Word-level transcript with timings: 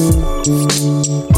you. 0.00 1.29